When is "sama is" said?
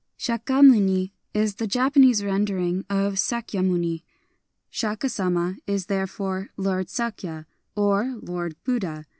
5.09-5.85